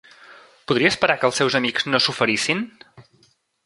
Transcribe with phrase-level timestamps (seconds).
[0.71, 2.69] Podria esperar que els seus amics no s'oferissin?